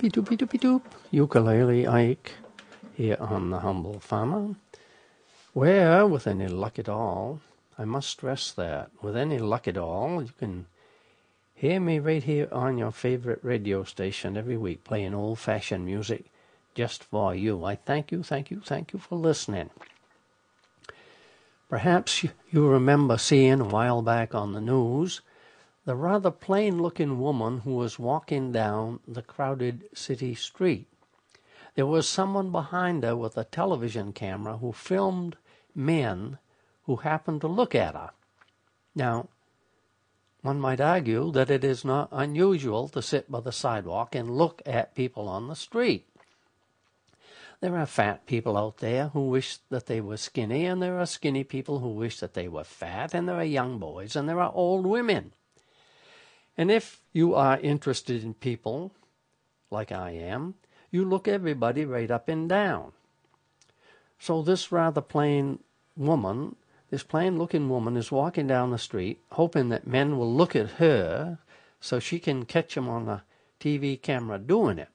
Boop-a-doop-a-deep-a-doopy-doopy-doopy-doop. 0.00 0.82
Ukulele 1.10 1.86
Ike 1.86 2.32
here 2.94 3.18
on 3.20 3.50
The 3.50 3.58
Humble 3.58 4.00
Farmer. 4.00 4.54
Where, 5.52 6.06
with 6.06 6.26
any 6.26 6.48
luck 6.48 6.78
at 6.78 6.88
all, 6.88 7.40
I 7.78 7.84
must 7.84 8.08
stress 8.08 8.50
that, 8.52 8.90
with 9.02 9.14
any 9.14 9.38
luck 9.38 9.68
at 9.68 9.76
all, 9.76 10.22
you 10.22 10.30
can 10.38 10.66
hear 11.54 11.80
me 11.80 11.98
right 11.98 12.22
here 12.22 12.48
on 12.50 12.78
your 12.78 12.92
favorite 12.92 13.40
radio 13.42 13.84
station 13.84 14.38
every 14.38 14.56
week 14.56 14.84
playing 14.84 15.12
old 15.12 15.38
fashioned 15.38 15.84
music 15.84 16.26
just 16.74 17.04
for 17.04 17.34
you. 17.34 17.62
I 17.64 17.74
thank 17.74 18.10
you, 18.10 18.22
thank 18.22 18.50
you, 18.50 18.62
thank 18.64 18.94
you 18.94 18.98
for 18.98 19.16
listening. 19.16 19.68
Perhaps 21.68 22.24
you 22.50 22.66
remember 22.66 23.18
seeing 23.18 23.60
a 23.60 23.64
while 23.64 24.00
back 24.00 24.34
on 24.34 24.54
the 24.54 24.62
news 24.62 25.20
the 25.84 25.96
rather 25.96 26.30
plain 26.30 26.80
looking 26.80 27.18
woman 27.18 27.58
who 27.60 27.74
was 27.74 27.98
walking 27.98 28.52
down 28.52 29.00
the 29.08 29.22
crowded 29.22 29.88
city 29.94 30.34
street. 30.34 30.86
There 31.74 31.86
was 31.86 32.08
someone 32.08 32.50
behind 32.50 33.02
her 33.02 33.16
with 33.16 33.38
a 33.38 33.44
television 33.44 34.12
camera 34.12 34.58
who 34.58 34.72
filmed 34.72 35.36
men 35.74 36.38
who 36.84 36.96
happened 36.96 37.40
to 37.40 37.48
look 37.48 37.74
at 37.74 37.94
her. 37.94 38.10
Now, 38.94 39.28
one 40.42 40.58
might 40.58 40.80
argue 40.80 41.30
that 41.32 41.50
it 41.50 41.64
is 41.64 41.84
not 41.84 42.08
unusual 42.12 42.88
to 42.88 43.02
sit 43.02 43.30
by 43.30 43.40
the 43.40 43.52
sidewalk 43.52 44.14
and 44.14 44.36
look 44.36 44.62
at 44.66 44.94
people 44.94 45.28
on 45.28 45.48
the 45.48 45.56
street. 45.56 46.06
There 47.60 47.76
are 47.76 47.86
fat 47.86 48.26
people 48.26 48.56
out 48.56 48.78
there 48.78 49.08
who 49.08 49.28
wish 49.28 49.58
that 49.68 49.86
they 49.86 50.00
were 50.00 50.16
skinny, 50.16 50.64
and 50.64 50.82
there 50.82 50.98
are 50.98 51.06
skinny 51.06 51.44
people 51.44 51.80
who 51.80 51.90
wish 51.90 52.18
that 52.20 52.32
they 52.32 52.48
were 52.48 52.64
fat, 52.64 53.14
and 53.14 53.28
there 53.28 53.36
are 53.36 53.44
young 53.44 53.78
boys, 53.78 54.16
and 54.16 54.26
there 54.26 54.40
are 54.40 54.52
old 54.52 54.86
women. 54.86 55.32
And 56.60 56.70
if 56.70 57.00
you 57.14 57.34
are 57.34 57.58
interested 57.58 58.22
in 58.22 58.34
people, 58.34 58.92
like 59.70 59.90
I 59.90 60.10
am, 60.10 60.56
you 60.90 61.06
look 61.06 61.26
everybody 61.26 61.86
right 61.86 62.10
up 62.10 62.28
and 62.28 62.50
down. 62.50 62.92
So 64.18 64.42
this 64.42 64.70
rather 64.70 65.00
plain 65.00 65.60
woman, 65.96 66.56
this 66.90 67.02
plain 67.02 67.38
looking 67.38 67.70
woman, 67.70 67.96
is 67.96 68.12
walking 68.12 68.46
down 68.46 68.72
the 68.72 68.76
street, 68.76 69.22
hoping 69.32 69.70
that 69.70 69.86
men 69.86 70.18
will 70.18 70.30
look 70.30 70.54
at 70.54 70.72
her 70.72 71.38
so 71.80 71.98
she 71.98 72.18
can 72.18 72.44
catch 72.44 72.74
them 72.74 72.90
on 72.90 73.08
a 73.08 73.24
TV 73.58 73.98
camera 73.98 74.38
doing 74.38 74.78
it. 74.78 74.90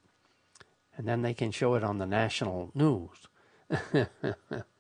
And 0.95 1.07
then 1.07 1.24
they 1.24 1.34
can 1.34 1.49
show 1.49 1.74
it 1.74 1.84
on 1.84 1.97
the 1.97 2.05
national 2.05 2.70
news. 2.76 3.28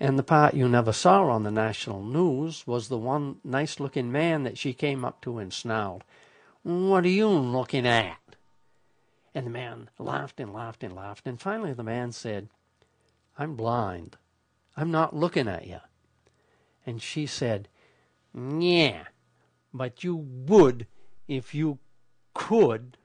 And 0.00 0.18
the 0.18 0.22
part 0.22 0.54
you 0.54 0.68
never 0.68 0.92
saw 0.92 1.28
on 1.28 1.42
the 1.42 1.50
national 1.50 2.02
news 2.04 2.66
was 2.66 2.88
the 2.88 2.98
one 2.98 3.36
nice 3.42 3.80
looking 3.80 4.12
man 4.12 4.44
that 4.44 4.56
she 4.56 4.72
came 4.72 5.04
up 5.04 5.20
to 5.22 5.38
and 5.38 5.52
snarled, 5.52 6.04
What 6.62 7.04
are 7.04 7.08
you 7.08 7.28
looking 7.28 7.86
at? 7.86 8.18
And 9.34 9.46
the 9.46 9.50
man 9.50 9.90
laughed 9.98 10.38
and 10.38 10.52
laughed 10.52 10.84
and 10.84 10.94
laughed. 10.94 11.26
And 11.26 11.40
finally 11.40 11.72
the 11.72 11.82
man 11.82 12.12
said, 12.12 12.48
I'm 13.36 13.56
blind. 13.56 14.16
I'm 14.76 14.90
not 14.90 15.16
looking 15.16 15.48
at 15.48 15.66
you. 15.66 15.80
And 16.86 17.02
she 17.02 17.26
said, 17.26 17.68
Yeah, 18.34 19.04
but 19.74 20.04
you 20.04 20.14
would 20.16 20.86
if 21.26 21.54
you 21.54 21.78
could. 22.34 22.96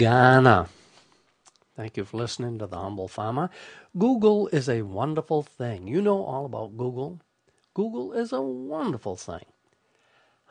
Ghana. 0.00 0.70
Thank 1.76 1.98
you 1.98 2.06
for 2.06 2.16
listening 2.16 2.58
to 2.58 2.66
The 2.66 2.78
Humble 2.78 3.06
Farmer. 3.06 3.50
Google 3.98 4.48
is 4.48 4.66
a 4.66 4.80
wonderful 4.80 5.42
thing. 5.42 5.86
You 5.88 6.00
know 6.00 6.24
all 6.24 6.46
about 6.46 6.78
Google. 6.78 7.20
Google 7.74 8.14
is 8.14 8.32
a 8.32 8.40
wonderful 8.40 9.16
thing. 9.16 9.44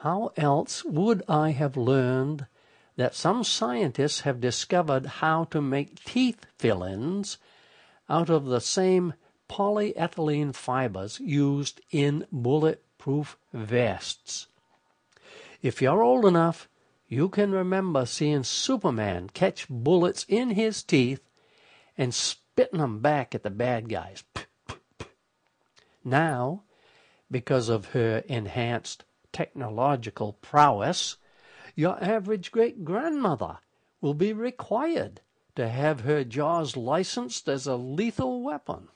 How 0.01 0.33
else 0.37 0.85
would 0.85 1.23
I 1.27 1.49
have 1.49 1.75
learned 1.75 2.45
that 2.95 3.15
some 3.15 3.43
scientists 3.43 4.19
have 4.19 4.39
discovered 4.39 5.07
how 5.07 5.45
to 5.45 5.63
make 5.63 6.03
teeth 6.03 6.45
fill 6.59 6.83
ins 6.83 7.39
out 8.07 8.29
of 8.29 8.45
the 8.45 8.61
same 8.61 9.15
polyethylene 9.49 10.53
fibers 10.53 11.19
used 11.19 11.81
in 11.89 12.27
bulletproof 12.31 13.35
vests? 13.51 14.45
If 15.63 15.81
you're 15.81 16.03
old 16.03 16.25
enough, 16.25 16.68
you 17.09 17.27
can 17.27 17.51
remember 17.51 18.05
seeing 18.05 18.43
Superman 18.43 19.29
catch 19.33 19.67
bullets 19.67 20.25
in 20.29 20.51
his 20.51 20.83
teeth 20.83 21.27
and 21.97 22.13
spitting 22.13 22.79
them 22.79 22.99
back 22.99 23.33
at 23.33 23.41
the 23.41 23.49
bad 23.49 23.89
guys. 23.89 24.23
Now, 26.05 26.63
because 27.29 27.67
of 27.67 27.87
her 27.87 28.19
enhanced 28.27 29.05
technological 29.33 30.33
prowess, 30.33 31.17
your 31.75 32.01
average 32.03 32.51
great 32.51 32.85
grandmother 32.85 33.57
will 34.01 34.13
be 34.13 34.31
required 34.31 35.21
to 35.55 35.67
have 35.67 36.01
her 36.01 36.23
jaws 36.23 36.77
licensed 36.77 37.49
as 37.49 37.65
a 37.65 37.75
lethal 37.75 38.43
weapon. 38.43 38.87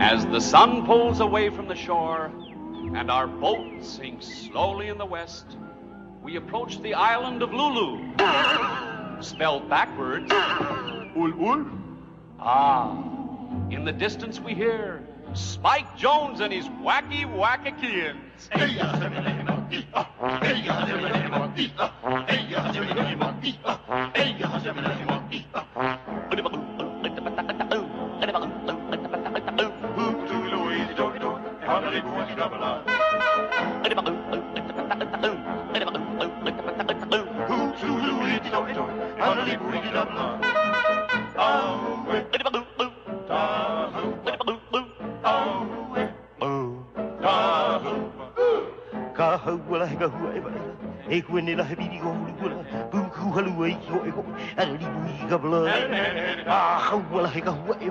As 0.00 0.24
the 0.24 0.40
sun 0.40 0.86
pulls 0.86 1.20
away 1.20 1.50
from 1.50 1.68
the 1.68 1.74
shore 1.74 2.32
and 2.96 3.10
our 3.10 3.26
boat 3.26 3.84
sinks 3.84 4.26
slowly 4.26 4.88
in 4.88 4.96
the 4.96 5.04
west, 5.04 5.58
we 6.22 6.36
approach 6.36 6.80
the 6.80 6.94
island 6.94 7.42
of 7.42 7.52
Lulu. 7.52 8.14
Spelled 9.20 9.68
backwards, 9.68 10.32
Ul 10.32 11.34
Ul. 11.46 11.66
Ah, 12.40 12.96
in 13.68 13.84
the 13.84 13.92
distance 13.92 14.40
we 14.40 14.54
hear 14.54 15.06
Spike 15.34 15.98
Jones 15.98 16.40
and 16.40 16.50
his 16.50 16.66
wacky 16.82 17.26
wackakians. 17.36 18.16
Oh, 49.52 49.56
will 49.68 49.82
I 49.82 49.94
go, 49.94 50.10
e 51.10 51.22
kuene 51.22 51.54
la 51.56 51.64
hebidi 51.64 51.98
go 51.98 52.10
hulu 52.14 52.32
kula 52.40 52.56
bu 52.92 52.98
ku 53.14 53.30
halu 53.34 53.52
e 53.66 53.74
ko 53.88 53.96
e 54.06 54.10
ko 54.16 54.22
ala 54.56 54.72
li 54.80 54.86
bu 54.94 55.28
ga 55.30 55.38
bla. 55.42 55.60
Ah 56.46 56.78
ha 56.86 56.96
wala 57.12 57.28
he 57.34 57.40
ga 57.40 57.50
hu 57.50 57.74
e 57.74 57.88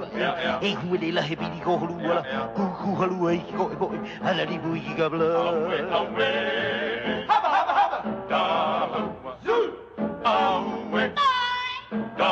e 0.68 0.76
kuene 0.80 1.12
la 1.18 1.22
hebidi 1.22 1.60
go 1.66 1.76
hulu 1.82 1.96
wala 2.08 2.22
ku 2.56 2.64
ku 2.80 2.90
halu 3.00 3.30
e 3.36 3.38
ko 3.58 3.64
e 3.74 3.76
ko 3.76 3.88
ala 4.24 4.44
li 4.50 4.58
bu 4.64 4.72
ga 4.98 5.10
bla. 5.10 5.30
Haba, 7.30 7.50
haba, 7.56 7.74
haba. 7.80 7.98
Da, 8.30 8.42
Zul. 9.46 9.68
Awe. 10.24 11.04
Da, 12.18 12.32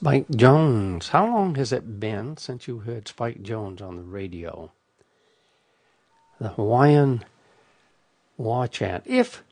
Spike 0.00 0.30
Jones. 0.30 1.10
How 1.10 1.26
long 1.26 1.56
has 1.56 1.74
it 1.74 2.00
been 2.00 2.38
since 2.38 2.66
you 2.66 2.78
heard 2.78 3.06
Spike 3.06 3.42
Jones 3.42 3.82
on 3.82 3.96
the 3.96 4.02
radio? 4.02 4.72
The 6.40 6.48
Hawaiian 6.48 7.22
War 8.38 8.66
Chant. 8.66 9.04
If 9.06 9.42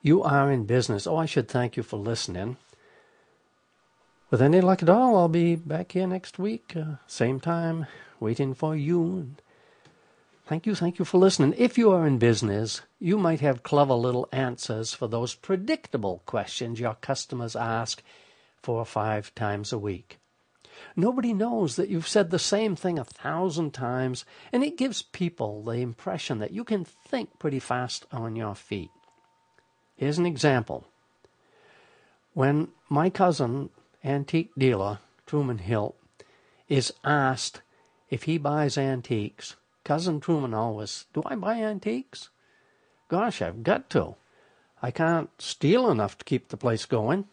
you 0.00 0.22
are 0.22 0.50
in 0.50 0.64
business, 0.64 1.06
oh, 1.06 1.16
I 1.16 1.26
should 1.26 1.48
thank 1.48 1.76
you 1.76 1.82
for 1.82 1.98
listening. 1.98 2.56
With 4.30 4.40
any 4.40 4.62
luck 4.62 4.82
at 4.82 4.88
all, 4.88 5.18
I'll 5.18 5.28
be 5.28 5.54
back 5.54 5.92
here 5.92 6.06
next 6.06 6.38
week, 6.38 6.72
uh, 6.74 6.96
same 7.06 7.38
time, 7.38 7.84
waiting 8.20 8.54
for 8.54 8.74
you. 8.74 9.32
Thank 10.46 10.64
you, 10.64 10.74
thank 10.74 10.98
you 10.98 11.04
for 11.04 11.18
listening. 11.18 11.54
If 11.58 11.76
you 11.76 11.90
are 11.90 12.06
in 12.06 12.16
business, 12.16 12.80
you 12.98 13.18
might 13.18 13.40
have 13.40 13.62
clever 13.62 13.92
little 13.92 14.30
answers 14.32 14.94
for 14.94 15.08
those 15.08 15.34
predictable 15.34 16.22
questions 16.24 16.80
your 16.80 16.94
customers 16.94 17.54
ask 17.54 18.02
four 18.62 18.78
or 18.78 18.84
five 18.84 19.34
times 19.34 19.72
a 19.72 19.78
week. 19.78 20.18
Nobody 20.94 21.32
knows 21.32 21.76
that 21.76 21.88
you've 21.88 22.08
said 22.08 22.30
the 22.30 22.38
same 22.38 22.76
thing 22.76 22.98
a 22.98 23.04
thousand 23.04 23.72
times, 23.74 24.24
and 24.52 24.62
it 24.62 24.76
gives 24.76 25.02
people 25.02 25.62
the 25.62 25.72
impression 25.72 26.38
that 26.38 26.52
you 26.52 26.64
can 26.64 26.84
think 26.84 27.38
pretty 27.38 27.58
fast 27.58 28.06
on 28.12 28.36
your 28.36 28.54
feet. 28.54 28.90
Here's 29.96 30.18
an 30.18 30.26
example. 30.26 30.86
When 32.32 32.68
my 32.88 33.10
cousin, 33.10 33.70
antique 34.04 34.52
dealer 34.56 35.00
Truman 35.26 35.58
Hilt, 35.58 35.96
is 36.68 36.92
asked 37.02 37.62
if 38.10 38.24
he 38.24 38.38
buys 38.38 38.78
antiques, 38.78 39.56
cousin 39.84 40.20
Truman 40.20 40.54
always, 40.54 41.06
Do 41.12 41.22
I 41.26 41.34
buy 41.34 41.56
antiques? 41.56 42.30
Gosh, 43.08 43.42
I've 43.42 43.62
got 43.62 43.90
to. 43.90 44.14
I 44.80 44.90
can't 44.90 45.30
steal 45.38 45.90
enough 45.90 46.18
to 46.18 46.24
keep 46.24 46.48
the 46.48 46.56
place 46.56 46.86
going. 46.86 47.26